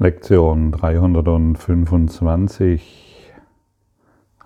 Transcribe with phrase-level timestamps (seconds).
[0.00, 3.32] Lektion 325.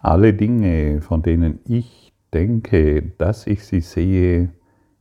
[0.00, 4.48] Alle Dinge, von denen ich denke, dass ich sie sehe,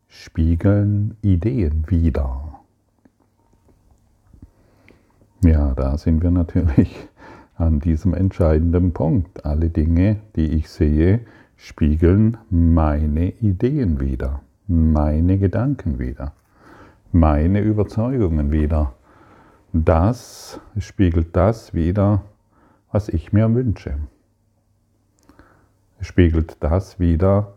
[0.10, 2.60] spiegeln Ideen wider.
[5.42, 6.94] Ja, da sind wir natürlich
[7.56, 9.46] an diesem entscheidenden Punkt.
[9.46, 11.22] Alle Dinge, die ich sehe,
[11.56, 16.34] spiegeln meine Ideen wider, meine Gedanken wider,
[17.14, 18.96] meine Überzeugungen wider
[19.74, 22.24] das spiegelt das wider,
[22.92, 23.98] was ich mir wünsche.
[26.00, 27.54] Es spiegelt das wider,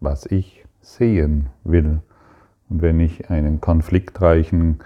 [0.00, 2.00] was ich sehen will.
[2.68, 4.80] Und wenn ich einen konfliktreichen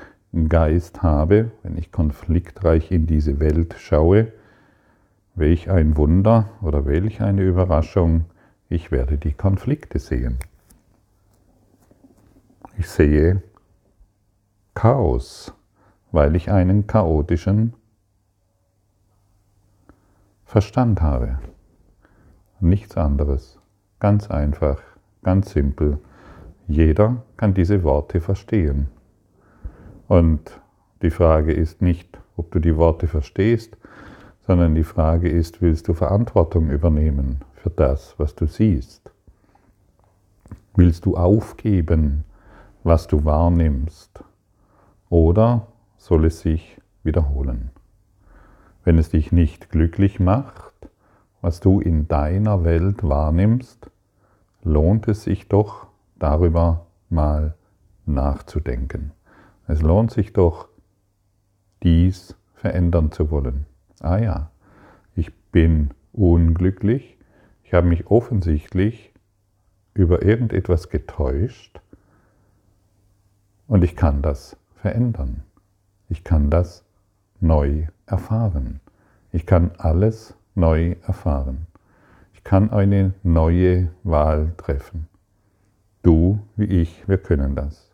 [0.49, 4.33] Geist habe, wenn ich konfliktreich in diese Welt schaue,
[5.35, 8.25] welch ein Wunder oder welch eine Überraschung,
[8.69, 10.39] ich werde die Konflikte sehen.
[12.77, 13.43] Ich sehe
[14.75, 15.54] Chaos
[16.15, 17.75] weil ich einen chaotischen
[20.45, 21.41] Verstand habe.
[22.61, 23.59] Nichts anderes.
[23.99, 24.81] Ganz einfach,
[25.25, 25.99] ganz simpel.
[26.69, 28.87] Jeder kann diese Worte verstehen.
[30.07, 30.61] Und
[31.03, 33.77] die Frage ist nicht, ob du die Worte verstehst,
[34.47, 39.11] sondern die Frage ist, willst du Verantwortung übernehmen für das, was du siehst?
[40.77, 42.23] Willst du aufgeben,
[42.85, 44.23] was du wahrnimmst?
[45.11, 45.67] Oder
[46.05, 47.71] soll es sich wiederholen.
[48.85, 50.75] Wenn es dich nicht glücklich macht,
[51.41, 53.91] was du in deiner Welt wahrnimmst,
[54.63, 55.87] lohnt es sich doch
[56.19, 57.55] darüber mal
[58.05, 59.13] nachzudenken.
[59.67, 60.69] Es lohnt sich doch,
[61.83, 63.65] dies verändern zu wollen.
[64.01, 64.51] Ah ja,
[65.17, 67.17] ich bin unglücklich,
[67.63, 69.15] ich habe mich offensichtlich
[69.95, 71.81] über irgendetwas getäuscht
[73.67, 75.45] und ich kann das verändern.
[76.09, 76.85] Ich kann das
[77.41, 78.81] neu erfahren.
[79.33, 81.67] Ich kann alles neu erfahren.
[82.33, 85.09] Ich kann eine neue Wahl treffen.
[86.03, 87.91] Du wie ich, wir können das.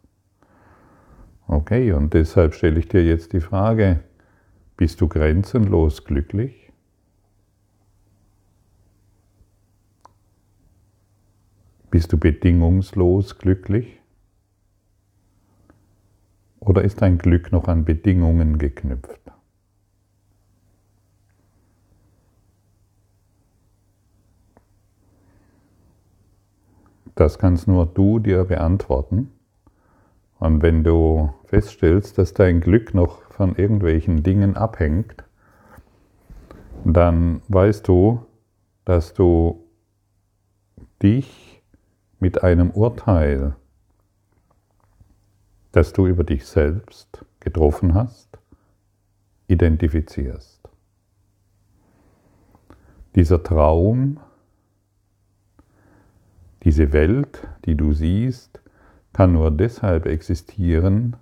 [1.47, 4.01] Okay, und deshalb stelle ich dir jetzt die Frage,
[4.77, 6.73] bist du grenzenlos glücklich?
[11.91, 14.00] Bist du bedingungslos glücklich?
[16.61, 19.21] Oder ist dein Glück noch an Bedingungen geknüpft?
[27.15, 29.31] Das kannst nur du dir beantworten.
[30.39, 35.25] Und wenn du feststellst, dass dein Glück noch von irgendwelchen Dingen abhängt,
[36.85, 38.25] dann weißt du,
[38.85, 39.67] dass du
[41.03, 41.63] dich
[42.21, 43.55] mit einem Urteil
[45.73, 48.39] das du über dich selbst getroffen hast,
[49.49, 50.61] identifizierst.
[53.15, 54.21] Dieser Traum,
[56.63, 58.61] diese Welt, die du siehst,
[59.13, 61.17] kann nur deshalb existieren,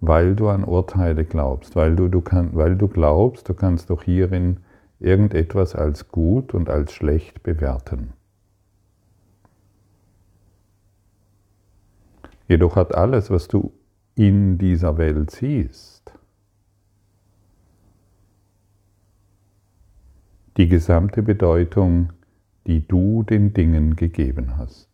[0.00, 4.02] weil du an Urteile glaubst, weil du, du, kann, weil du glaubst, du kannst doch
[4.02, 4.58] hierin
[4.98, 8.12] irgendetwas als gut und als schlecht bewerten.
[12.52, 13.72] Jedoch hat alles, was du
[14.14, 16.12] in dieser Welt siehst,
[20.58, 22.12] die gesamte Bedeutung,
[22.66, 24.90] die du den Dingen gegeben hast.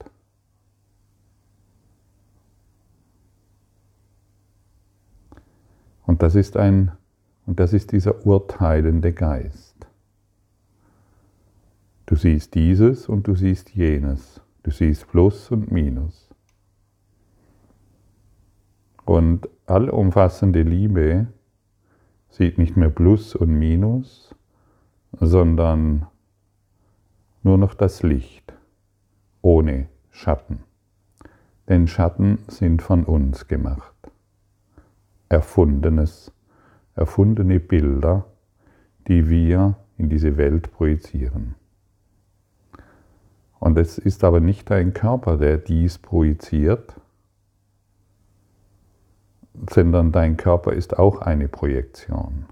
[6.06, 6.92] Und das ist ein
[7.44, 9.88] und das ist dieser urteilende Geist.
[12.06, 14.40] Du siehst dieses und du siehst jenes.
[14.62, 16.28] Du siehst Plus und Minus.
[19.08, 21.28] Und allumfassende Liebe
[22.28, 24.34] sieht nicht mehr Plus und Minus,
[25.12, 26.06] sondern
[27.42, 28.52] nur noch das Licht
[29.40, 30.58] ohne Schatten.
[31.70, 33.94] Denn Schatten sind von uns gemacht.
[35.31, 36.31] Erfundenes,
[36.94, 38.26] erfundene Bilder,
[39.06, 41.54] die wir in diese Welt projizieren.
[43.58, 47.00] Und es ist aber nicht dein Körper, der dies projiziert,
[49.70, 52.46] sondern dein Körper ist auch eine Projektion.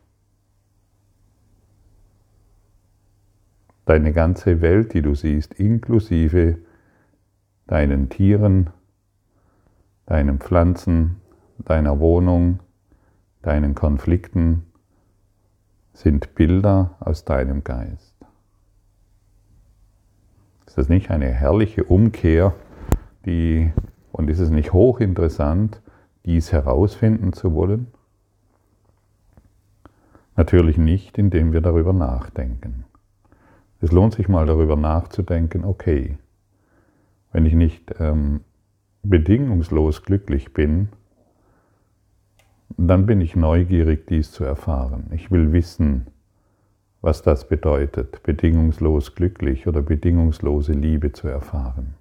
[3.85, 6.58] Deine ganze Welt, die du siehst, inklusive
[7.67, 8.70] deinen Tieren,
[10.06, 11.20] deinen Pflanzen,
[11.58, 12.61] deiner Wohnung,
[13.43, 14.67] deinen Konflikten,
[15.93, 18.14] sind Bilder aus deinem Geist.
[20.67, 22.55] Ist das nicht eine herrliche Umkehr,
[23.25, 23.73] die,
[24.12, 25.81] und ist es nicht hochinteressant,
[26.26, 27.87] dies herausfinden zu wollen?
[30.37, 32.84] Natürlich nicht, indem wir darüber nachdenken.
[33.81, 36.19] Es lohnt sich mal darüber nachzudenken, okay,
[37.32, 38.40] wenn ich nicht ähm,
[39.02, 40.88] bedingungslos glücklich bin,
[42.76, 45.11] dann bin ich neugierig, dies zu erfahren.
[45.12, 46.06] Ich will wissen,
[47.00, 51.94] was das bedeutet, bedingungslos glücklich oder bedingungslose Liebe zu erfahren.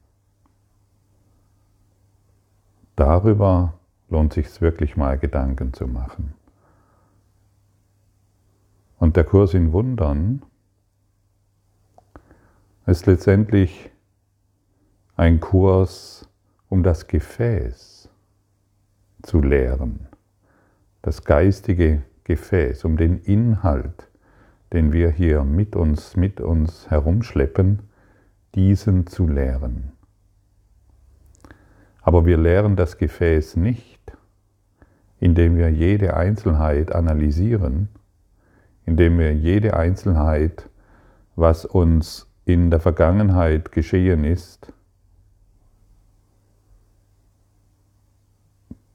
[2.95, 3.73] Darüber
[4.09, 6.33] lohnt sich wirklich mal Gedanken zu machen.
[8.97, 10.41] Und der Kurs in Wundern
[12.85, 13.91] ist letztendlich
[15.15, 16.29] ein Kurs,
[16.69, 18.09] um das Gefäß
[19.23, 20.07] zu lehren,
[21.01, 24.09] das geistige Gefäß, um den Inhalt,
[24.73, 27.83] den wir hier mit uns, mit uns herumschleppen,
[28.55, 29.91] diesen zu lehren.
[32.01, 33.94] Aber wir lehren das Gefäß nicht,
[35.25, 37.89] indem wir jede Einzelheit analysieren,
[38.85, 40.69] indem wir jede Einzelheit,
[41.35, 44.71] was uns in der Vergangenheit geschehen ist,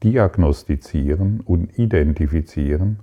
[0.04, 3.00] diagnostizieren und identifizieren,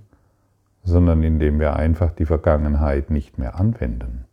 [0.82, 4.24] sondern indem wir einfach die Vergangenheit nicht mehr anwenden.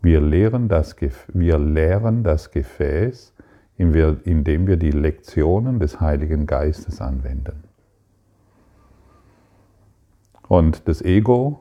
[0.00, 0.94] Wir lehren das,
[1.34, 3.34] wir lehren das Gefäß,
[3.76, 7.64] indem wir die Lektionen des Heiligen Geistes anwenden.
[10.48, 11.60] Und das Ego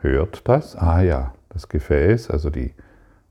[0.00, 2.74] hört das, ah ja, das Gefäß, also die,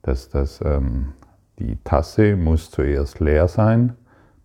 [0.02, 1.12] das, das, ähm,
[1.58, 3.94] die Tasse muss zuerst leer sein,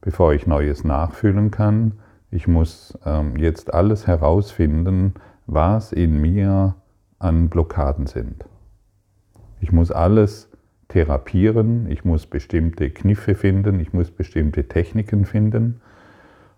[0.01, 1.93] bevor ich Neues nachfüllen kann.
[2.29, 5.15] Ich muss ähm, jetzt alles herausfinden,
[5.47, 6.75] was in mir
[7.19, 8.45] an Blockaden sind.
[9.59, 10.49] Ich muss alles
[10.87, 15.81] therapieren, ich muss bestimmte Kniffe finden, ich muss bestimmte Techniken finden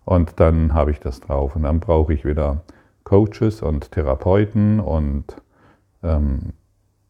[0.06, 1.56] und dann habe ich das drauf.
[1.56, 2.64] Und dann brauche ich wieder
[3.04, 5.26] Coaches und Therapeuten und
[6.04, 6.54] ähm,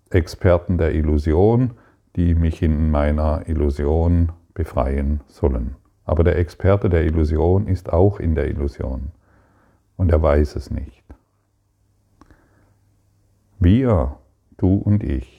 [0.10, 1.71] Experten der Illusion,
[2.16, 5.75] die mich in meiner Illusion befreien sollen.
[6.06, 9.12] Aber der Experte der Illusion ist auch in der Illusion
[9.95, 11.04] und er weiß es nicht.
[13.60, 14.18] Wir,
[14.57, 15.38] du und ich,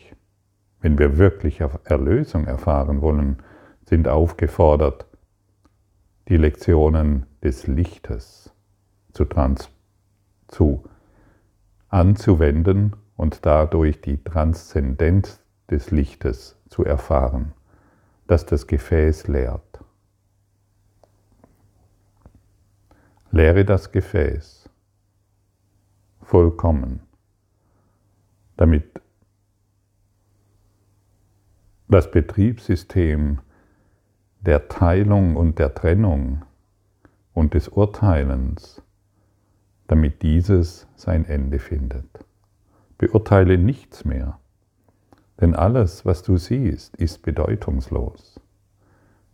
[0.80, 3.38] wenn wir wirklich Erlösung erfahren wollen,
[3.84, 5.06] sind aufgefordert,
[6.28, 8.52] die Lektionen des Lichtes
[9.12, 9.26] zu,
[10.48, 10.84] zu
[11.88, 15.40] anzuwenden und dadurch die Transzendenz
[15.70, 17.52] des Lichtes zu erfahren,
[18.26, 19.84] das das Gefäß lehrt.
[23.32, 24.68] Lehre das Gefäß
[26.22, 27.00] vollkommen,
[28.56, 29.00] damit
[31.90, 33.40] das Betriebssystem
[34.40, 36.42] der Teilung und der Trennung
[37.34, 38.80] und des Urteilens,
[39.88, 42.24] damit dieses sein Ende findet.
[42.96, 44.38] Beurteile nichts mehr,
[45.40, 48.40] denn alles, was du siehst, ist bedeutungslos.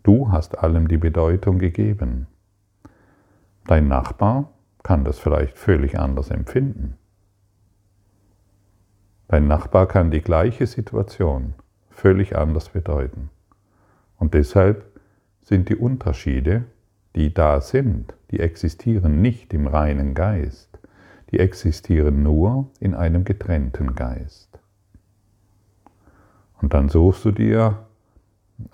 [0.02, 2.26] Du hast allem die Bedeutung gegeben.
[3.66, 4.50] Dein Nachbar
[4.82, 6.96] kann das vielleicht völlig anders empfinden.
[9.28, 11.54] Dein Nachbar kann die gleiche Situation
[11.96, 13.30] völlig anders bedeuten.
[14.18, 14.84] Und deshalb
[15.42, 16.64] sind die Unterschiede,
[17.14, 20.78] die da sind, die existieren nicht im reinen Geist,
[21.30, 24.58] die existieren nur in einem getrennten Geist.
[26.60, 27.86] Und dann suchst du dir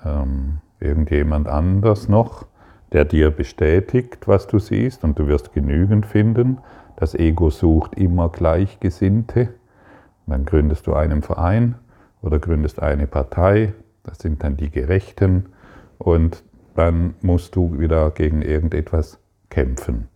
[0.05, 2.47] ähm, irgendjemand anders noch,
[2.93, 6.59] der dir bestätigt, was du siehst, und du wirst genügend finden.
[6.97, 9.55] Das Ego sucht immer Gleichgesinnte.
[10.27, 11.77] Dann gründest du einen Verein
[12.23, 13.75] oder gründest eine Partei,
[14.05, 15.47] das sind dann die Gerechten,
[15.99, 16.43] und
[16.75, 19.19] dann musst du wieder gegen irgendetwas
[19.51, 20.09] kämpfen.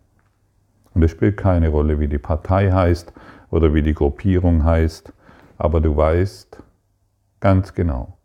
[0.93, 3.13] Und es spielt keine Rolle, wie die Partei heißt
[3.51, 5.13] oder wie die Gruppierung heißt,
[5.57, 6.61] aber du weißt
[7.39, 8.17] ganz genau,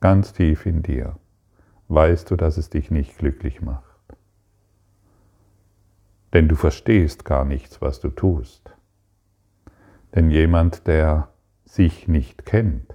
[0.00, 1.16] ganz tief in dir,
[1.88, 3.84] weißt du, dass es dich nicht glücklich macht.
[6.34, 8.70] Denn du verstehst gar nichts, was du tust.
[10.14, 11.28] Denn jemand, der
[11.68, 12.94] sich nicht kennt,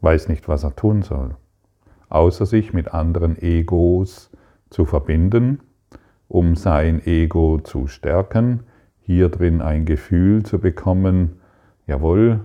[0.00, 1.36] weiß nicht, was er tun soll,
[2.08, 4.30] außer sich mit anderen Egos
[4.68, 5.60] zu verbinden,
[6.28, 8.64] um sein Ego zu stärken,
[9.00, 11.40] hier drin ein Gefühl zu bekommen,
[11.86, 12.40] jawohl,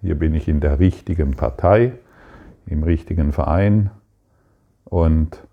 [0.00, 1.92] hier bin ich in der richtigen Partei,
[2.66, 3.90] im richtigen Verein
[4.84, 5.46] und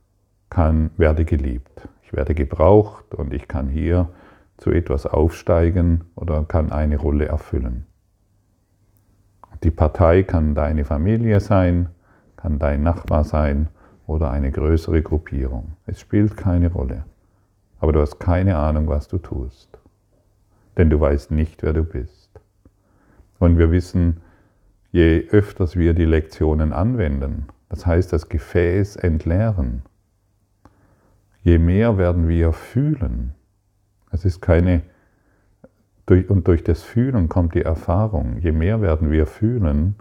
[0.49, 1.87] kann, werde geliebt.
[2.03, 4.09] Ich werde gebraucht und ich kann hier
[4.59, 7.85] zu etwas aufsteigen oder kann eine Rolle erfüllen.
[9.63, 11.89] Die Partei kann deine Familie sein,
[12.37, 13.69] kann dein Nachbar sein
[14.05, 15.73] oder eine größere Gruppierung.
[15.85, 17.05] Es spielt keine Rolle.
[17.79, 19.79] aber du hast keine Ahnung, was du tust.
[20.77, 22.29] Denn du weißt nicht, wer du bist.
[23.39, 24.21] Und wir wissen,
[24.91, 29.83] je öfters wir die Lektionen anwenden, das heißt das Gefäß entleeren,
[31.41, 33.33] je mehr werden wir fühlen.
[34.11, 34.83] Es ist keine,
[36.07, 38.37] und durch das Fühlen kommt die Erfahrung.
[38.39, 39.95] Je mehr werden wir fühlen,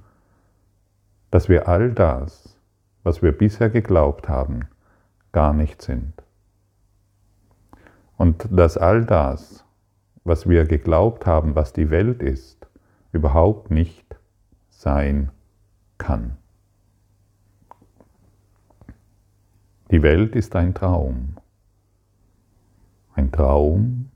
[1.30, 2.58] dass wir all das,
[3.02, 4.68] was wir bisher geglaubt haben,
[5.32, 6.14] gar nicht sind.
[8.16, 9.64] Und dass all das,
[10.24, 12.66] was wir geglaubt haben, was die Welt ist,
[13.12, 14.16] überhaupt nicht
[14.70, 15.30] sein
[15.98, 16.36] kann.
[19.90, 21.36] Die Welt ist ein Traum.
[23.18, 24.10] Ein Traum,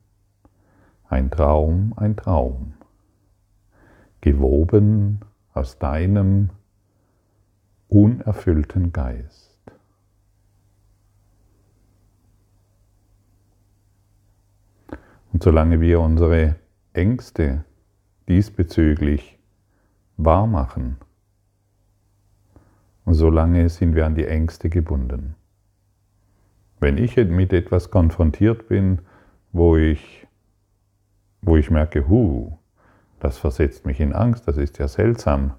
[1.09, 2.75] ein Traum, ein Traum.
[4.21, 5.19] Gewoben
[5.55, 6.51] aus deinem
[7.89, 9.59] unerfüllten Geist.
[15.33, 16.55] Und solange wir unsere
[16.93, 17.65] Ängste
[18.29, 19.37] diesbezüglich
[20.17, 20.99] wahr machen,
[23.07, 25.35] solange sind wir an die Ängste gebunden.
[26.83, 28.99] Wenn ich mit etwas konfrontiert bin,
[29.53, 30.27] wo ich,
[31.41, 32.59] wo ich merke, hu,
[33.21, 35.53] das versetzt mich in Angst, das ist ja seltsam,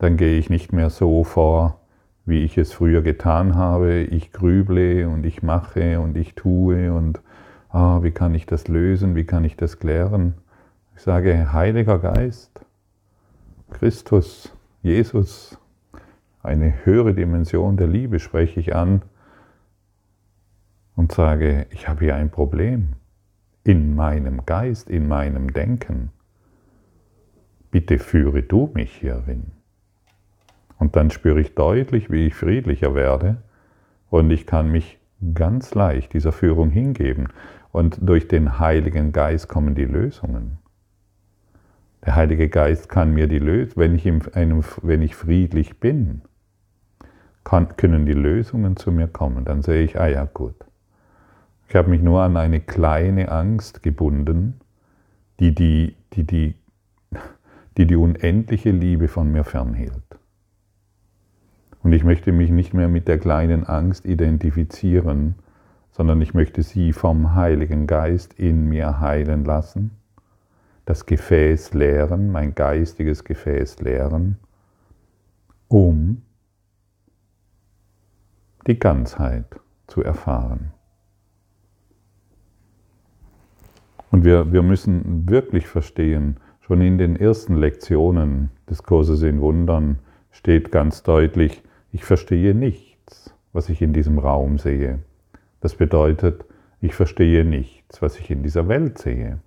[0.00, 1.78] dann gehe ich nicht mehr so vor,
[2.26, 4.00] wie ich es früher getan habe.
[4.00, 7.20] Ich grüble und ich mache und ich tue und
[7.68, 10.34] ah, wie kann ich das lösen, wie kann ich das klären.
[10.96, 12.66] Ich sage, Heiliger Geist,
[13.70, 14.52] Christus,
[14.82, 15.56] Jesus,
[16.42, 19.02] eine höhere Dimension der Liebe spreche ich an
[20.96, 22.94] und sage, ich habe hier ein Problem
[23.64, 26.10] in meinem Geist, in meinem Denken.
[27.70, 29.52] Bitte führe du mich hierin.
[30.78, 33.42] Und dann spüre ich deutlich, wie ich friedlicher werde
[34.08, 34.98] und ich kann mich
[35.34, 37.28] ganz leicht dieser Führung hingeben.
[37.72, 40.58] Und durch den Heiligen Geist kommen die Lösungen.
[42.04, 46.22] Der Heilige Geist kann mir die Lösung, wenn ich, einem, wenn ich friedlich bin,
[47.44, 49.44] kann, können die Lösungen zu mir kommen.
[49.44, 50.56] Dann sehe ich, ah ja gut.
[51.70, 54.58] Ich habe mich nur an eine kleine Angst gebunden,
[55.38, 56.56] die die, die, die,
[57.76, 60.18] die, die unendliche Liebe von mir fernhielt.
[61.84, 65.36] Und ich möchte mich nicht mehr mit der kleinen Angst identifizieren,
[65.92, 69.92] sondern ich möchte sie vom Heiligen Geist in mir heilen lassen,
[70.86, 74.38] das Gefäß leeren, mein geistiges Gefäß leeren,
[75.68, 76.22] um
[78.66, 79.46] die Ganzheit
[79.86, 80.72] zu erfahren.
[84.10, 89.98] Und wir, wir müssen wirklich verstehen, schon in den ersten Lektionen des Kurses in Wundern
[90.30, 91.62] steht ganz deutlich,
[91.92, 95.00] ich verstehe nichts, was ich in diesem Raum sehe.
[95.60, 96.44] Das bedeutet,
[96.80, 99.38] ich verstehe nichts, was ich in dieser Welt sehe.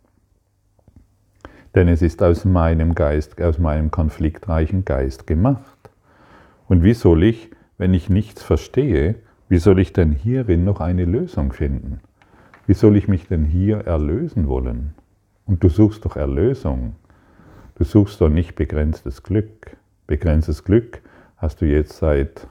[1.76, 5.90] Denn es ist aus meinem Geist, aus meinem konfliktreichen Geist gemacht.
[6.68, 9.16] Und wie soll ich, wenn ich nichts verstehe,
[9.50, 12.02] wie soll ich denn hierin noch eine Lösung finden?
[12.66, 14.94] Wie soll ich mich denn hier erlösen wollen?
[15.46, 16.96] Und du suchst doch Erlösung.
[17.76, 19.76] Du suchst doch nicht begrenztes Glück.
[20.08, 21.02] Begrenztes Glück
[21.36, 22.48] hast du jetzt seit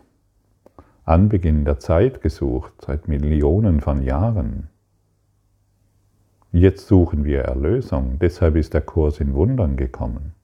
[1.04, 4.69] Anbeginn der Zeit gesucht, seit Millionen von Jahren.
[6.52, 10.35] Jetzt suchen wir Erlösung, deshalb ist der Kurs in Wundern gekommen.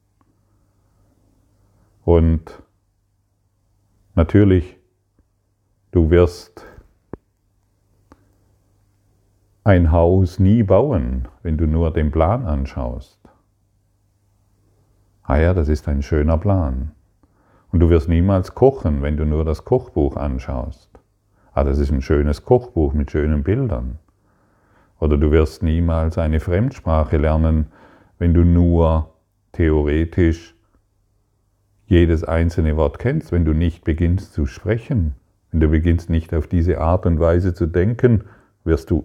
[2.07, 2.63] Und
[4.15, 4.79] natürlich,
[5.91, 6.65] du wirst
[9.69, 13.21] ein Haus nie bauen, wenn du nur den Plan anschaust.
[15.23, 16.93] Ah ja, das ist ein schöner Plan.
[17.71, 20.89] Und du wirst niemals kochen, wenn du nur das Kochbuch anschaust.
[21.53, 23.99] Ah, das ist ein schönes Kochbuch mit schönen Bildern.
[25.01, 27.67] Oder du wirst niemals eine Fremdsprache lernen,
[28.19, 29.13] wenn du nur
[29.53, 30.57] theoretisch
[31.85, 35.15] jedes einzelne Wort kennst, wenn du nicht beginnst zu sprechen,
[35.51, 38.25] wenn du beginnst nicht auf diese Art und Weise zu denken,
[38.69, 39.05] wirst du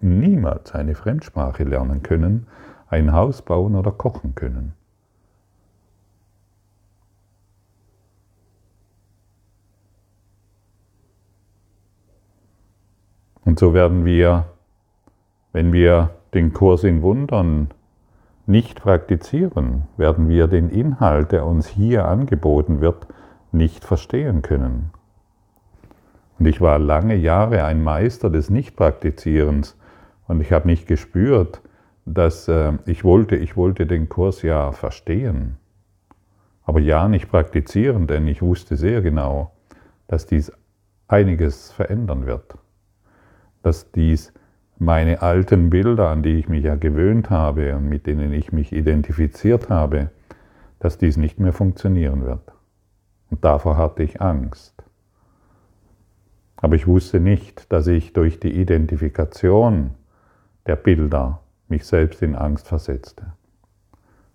[0.00, 2.46] niemals eine Fremdsprache lernen können,
[2.88, 4.74] ein Haus bauen oder kochen können.
[13.44, 14.44] Und so werden wir,
[15.52, 17.70] wenn wir den Kurs in Wundern
[18.46, 23.08] nicht praktizieren, werden wir den Inhalt, der uns hier angeboten wird,
[23.50, 24.90] nicht verstehen können.
[26.40, 29.76] Und ich war lange Jahre ein Meister des Nichtpraktizierens
[30.26, 31.60] und ich habe nicht gespürt,
[32.06, 35.58] dass äh, ich wollte, ich wollte den Kurs ja verstehen,
[36.64, 39.52] aber ja nicht praktizieren, denn ich wusste sehr genau,
[40.08, 40.50] dass dies
[41.06, 42.56] einiges verändern wird
[43.62, 44.32] dass dies
[44.78, 48.72] meine alten Bilder, an die ich mich ja gewöhnt habe und mit denen ich mich
[48.72, 50.10] identifiziert habe,
[50.78, 52.52] dass dies nicht mehr funktionieren wird.
[53.30, 54.82] Und davor hatte ich Angst.
[56.60, 59.92] Aber ich wusste nicht, dass ich durch die Identifikation
[60.66, 63.32] der Bilder mich selbst in Angst versetzte.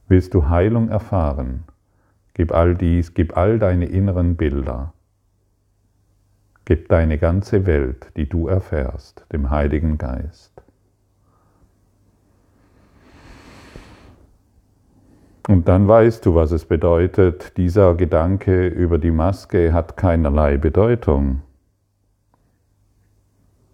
[0.08, 1.66] Willst du Heilung erfahren?
[2.34, 4.94] Gib all dies, gib all deine inneren Bilder.
[6.66, 10.64] Gib deine ganze Welt, die du erfährst, dem Heiligen Geist.
[15.48, 17.56] Und dann weißt du, was es bedeutet.
[17.58, 21.44] Dieser Gedanke über die Maske hat keinerlei Bedeutung.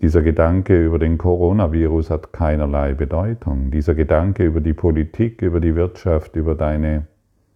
[0.02, 3.70] Dieser Gedanke über den Coronavirus hat keinerlei Bedeutung.
[3.70, 7.06] Dieser Gedanke über die Politik, über die Wirtschaft, über, deine,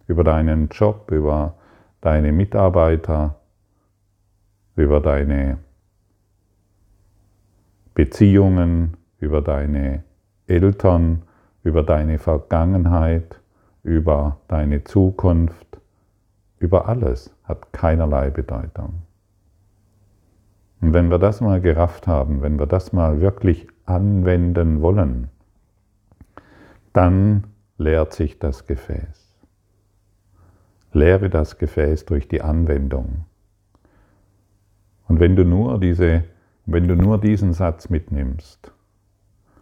[0.06, 1.56] über deinen Job, über
[2.02, 3.40] deine Mitarbeiter,
[4.76, 5.58] über deine
[7.96, 10.04] Beziehungen, über deine
[10.46, 11.24] Eltern,
[11.64, 13.42] über deine Vergangenheit,
[13.82, 15.80] über deine Zukunft,
[16.60, 19.05] über alles hat keinerlei Bedeutung.
[20.86, 25.30] Und wenn wir das mal gerafft haben, wenn wir das mal wirklich anwenden wollen,
[26.94, 27.46] dann
[27.80, 29.36] leert sich das Gefäß.
[30.94, 33.26] Leere das Gefäß durch die Anwendung.
[35.08, 36.24] Und wenn du nur diese,
[36.68, 38.72] wenn du nur diesen Satz mitnimmst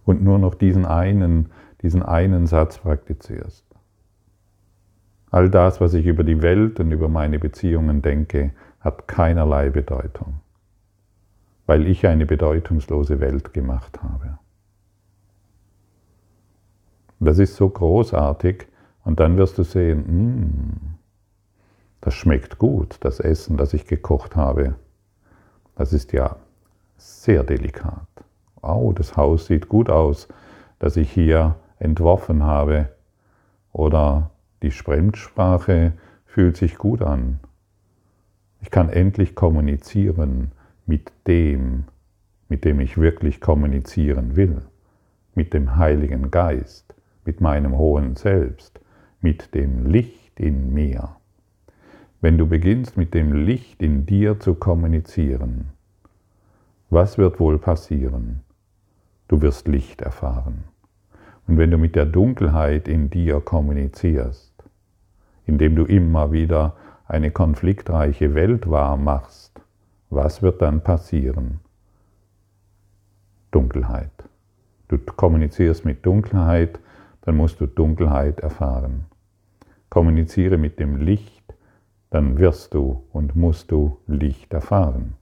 [0.03, 1.51] und nur noch diesen einen,
[1.81, 3.63] diesen einen Satz praktizierst,
[5.31, 8.51] all das, was ich über die Welt und über meine Beziehungen denke,
[8.81, 10.42] hat keinerlei Bedeutung
[11.65, 14.37] weil ich eine bedeutungslose Welt gemacht habe.
[17.19, 18.67] Das ist so großartig
[19.05, 20.95] und dann wirst du sehen, mm,
[22.01, 24.75] das schmeckt gut, das Essen, das ich gekocht habe.
[25.75, 26.35] Das ist ja
[26.97, 28.07] sehr delikat.
[28.61, 30.27] Oh, das Haus sieht gut aus,
[30.79, 32.89] das ich hier entworfen habe.
[33.71, 35.93] Oder die Fremdsprache
[36.25, 37.39] fühlt sich gut an.
[38.61, 40.51] Ich kann endlich kommunizieren
[40.85, 41.85] mit dem,
[42.49, 44.61] mit dem ich wirklich kommunizieren will,
[45.35, 46.93] mit dem Heiligen Geist,
[47.25, 48.79] mit meinem hohen Selbst,
[49.21, 51.15] mit dem Licht in mir.
[52.21, 55.69] Wenn du beginnst mit dem Licht in dir zu kommunizieren,
[56.89, 58.41] was wird wohl passieren?
[59.27, 60.65] Du wirst Licht erfahren.
[61.47, 64.53] Und wenn du mit der Dunkelheit in dir kommunizierst,
[65.45, 66.75] indem du immer wieder
[67.07, 69.42] eine konfliktreiche Welt wahr machst,
[70.15, 71.59] was wird dann passieren?
[73.51, 74.11] Dunkelheit.
[74.87, 76.79] Du kommunizierst mit Dunkelheit,
[77.21, 79.05] dann musst du Dunkelheit erfahren.
[79.89, 81.43] Kommuniziere mit dem Licht,
[82.09, 85.15] dann wirst du und musst du Licht erfahren.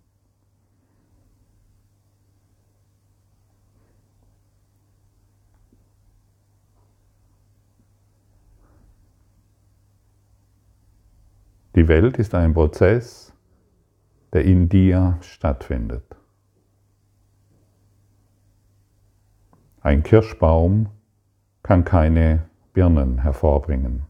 [11.75, 13.30] Die Welt ist ein Prozess,
[14.33, 16.15] der in dir stattfindet.
[19.81, 20.89] Ein Kirschbaum
[21.63, 24.05] kann keine Birnen hervorbringen.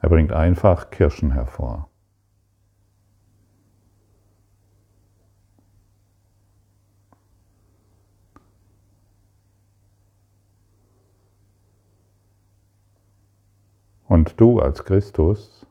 [0.00, 1.88] Er bringt einfach Kirschen hervor.
[14.08, 15.66] Und du als Christus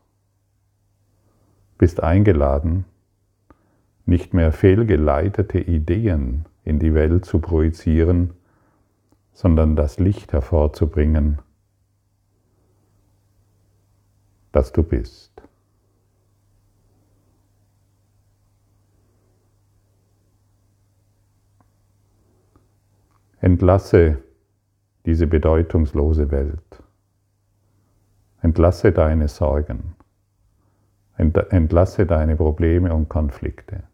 [1.78, 2.84] bist eingeladen,
[4.04, 8.34] nicht mehr fehlgeleitete Ideen in die Welt zu projizieren,
[9.32, 11.40] sondern das Licht hervorzubringen,
[14.52, 15.42] das du bist.
[23.40, 24.22] Entlasse
[25.04, 26.82] diese bedeutungslose Welt.
[28.40, 29.95] Entlasse deine Sorgen.
[31.16, 33.84] Entlasse deine Probleme und Konflikte.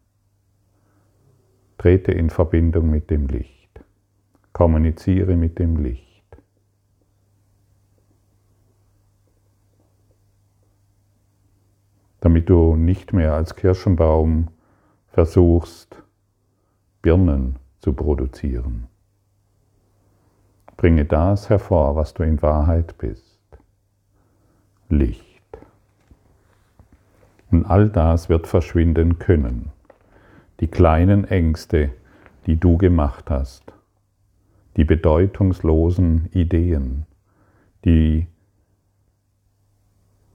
[1.77, 3.83] Trete in Verbindung mit dem Licht.
[4.51, 6.23] Kommuniziere mit dem Licht.
[12.19, 14.49] Damit du nicht mehr als Kirschenbaum
[15.07, 16.01] versuchst,
[17.01, 18.87] Birnen zu produzieren.
[20.77, 23.39] Bringe das hervor, was du in Wahrheit bist.
[24.89, 25.32] Licht.
[27.53, 29.69] Und all das wird verschwinden können.
[30.59, 31.91] Die kleinen Ängste,
[32.47, 33.73] die du gemacht hast,
[34.75, 37.05] die bedeutungslosen Ideen,
[37.85, 38.25] die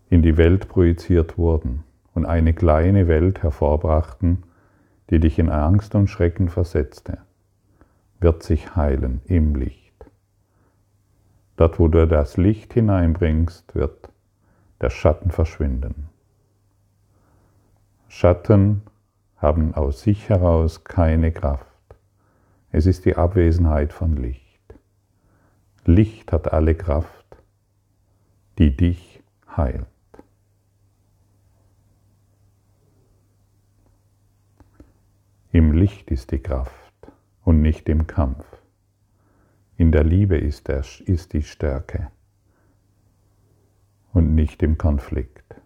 [0.09, 1.83] in die Welt projiziert wurden
[2.15, 4.45] und eine kleine Welt hervorbrachten,
[5.11, 7.19] die dich in Angst und Schrecken versetzte.
[8.21, 10.07] wird sich heilen im Licht.
[11.57, 14.09] Dort, wo du das Licht hineinbringst, wird
[14.81, 16.09] der Schatten verschwinden.
[18.09, 18.83] Schatten
[19.37, 21.67] haben aus sich heraus keine Kraft.
[22.73, 24.45] Es ist die Abwesenheit von Licht.
[25.85, 27.37] Licht hat alle Kraft,
[28.59, 29.23] die dich
[29.57, 29.87] heilt.
[35.53, 36.73] Im Licht ist die Kraft
[37.45, 38.45] und nicht im Kampf.
[39.77, 42.11] In der Liebe ist, der, ist die Stärke
[44.13, 45.58] und nicht im Konflikt.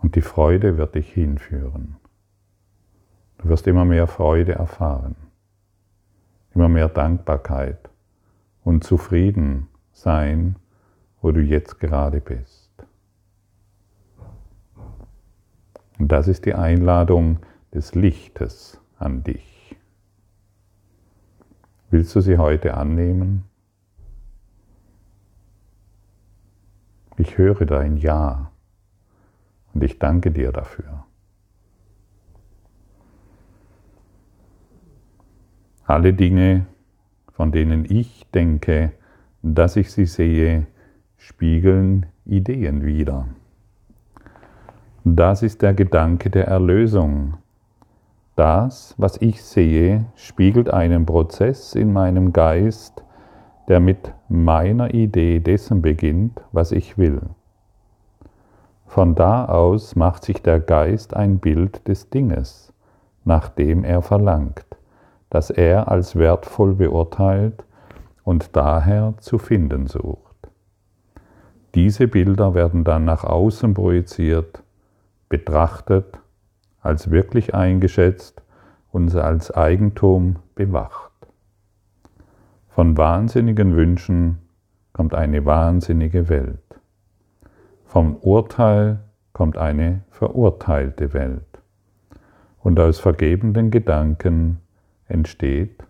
[0.00, 1.96] Und die Freude wird dich hinführen.
[3.38, 5.16] Du wirst immer mehr Freude erfahren,
[6.54, 7.90] immer mehr Dankbarkeit
[8.64, 10.56] und zufrieden sein,
[11.20, 12.70] wo du jetzt gerade bist.
[15.98, 17.40] Und das ist die Einladung
[17.72, 19.76] des Lichtes an dich.
[21.90, 23.44] Willst du sie heute annehmen?
[27.16, 28.52] Ich höre dein Ja
[29.74, 31.04] und ich danke dir dafür.
[35.84, 36.66] Alle Dinge,
[37.32, 38.92] von denen ich denke,
[39.42, 40.66] dass ich sie sehe,
[41.16, 43.28] spiegeln Ideen wider.
[45.04, 47.38] Das ist der Gedanke der Erlösung.
[48.36, 53.02] Das, was ich sehe, spiegelt einen Prozess in meinem Geist,
[53.68, 57.20] der mit meiner Idee dessen beginnt, was ich will.
[58.88, 62.72] Von da aus macht sich der Geist ein Bild des Dinges,
[63.22, 64.64] nach dem er verlangt,
[65.28, 67.64] das er als wertvoll beurteilt
[68.24, 70.48] und daher zu finden sucht.
[71.74, 74.62] Diese Bilder werden dann nach außen projiziert
[75.28, 76.18] betrachtet,
[76.80, 78.42] als wirklich eingeschätzt
[78.90, 81.12] und als Eigentum bewacht.
[82.70, 84.38] Von wahnsinnigen Wünschen
[84.94, 86.67] kommt eine wahnsinnige Welt.
[87.88, 88.98] Vom Urteil
[89.32, 91.62] kommt eine verurteilte Welt.
[92.58, 94.58] Und aus vergebenden Gedanken
[95.06, 95.84] entsteht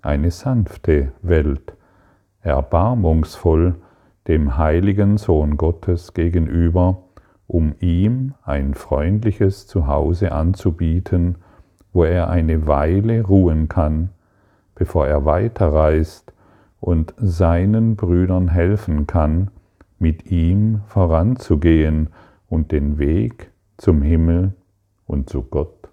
[0.00, 1.72] eine sanfte Welt,
[2.42, 3.74] erbarmungsvoll
[4.28, 7.02] dem heiligen Sohn Gottes gegenüber,
[7.48, 11.34] um ihm ein freundliches Zuhause anzubieten,
[11.92, 14.10] wo er eine Weile ruhen kann,
[14.76, 16.32] bevor er weiterreist
[16.78, 19.50] und seinen Brüdern helfen kann,
[20.00, 22.08] mit ihm voranzugehen
[22.48, 24.54] und den Weg zum Himmel
[25.06, 25.88] und zu Gott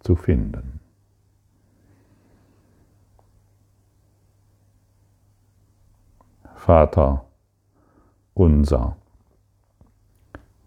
[0.00, 0.78] zu finden.
[6.54, 7.24] Vater
[8.34, 8.96] unser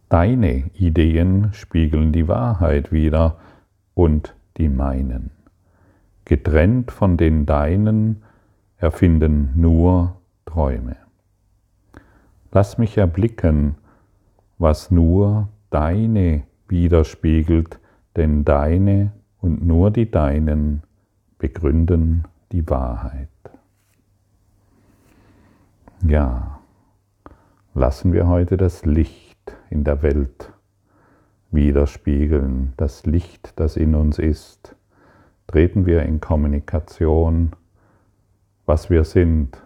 [0.10, 3.38] Deine Ideen spiegeln die Wahrheit wider
[3.93, 5.32] und die meinen.
[6.25, 8.23] Getrennt von den deinen
[8.77, 11.01] erfinden nur Träume.
[12.52, 13.76] Lass mich erblicken,
[14.58, 17.80] was nur deine widerspiegelt,
[18.16, 20.84] denn deine und nur die deinen
[21.38, 23.30] begründen die Wahrheit.
[26.06, 26.60] Ja,
[27.74, 30.52] lassen wir heute das Licht in der Welt
[31.52, 34.76] widerspiegeln, das Licht, das in uns ist.
[35.48, 37.52] Treten wir in Kommunikation,
[38.66, 39.62] was wir sind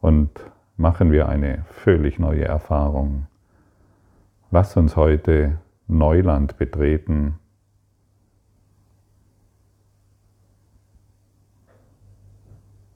[0.00, 0.30] und
[0.76, 3.26] machen wir eine völlig neue Erfahrung.
[4.50, 7.38] Lass uns heute Neuland betreten.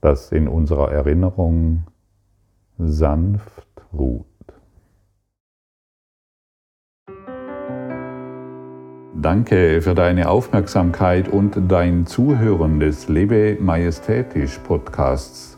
[0.01, 1.85] das in unserer Erinnerung
[2.79, 4.27] sanft ruht.
[9.21, 15.58] Danke für deine Aufmerksamkeit und dein Zuhören des Lebe Majestätisch Podcasts.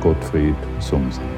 [0.00, 1.37] Gottfried Sumsen.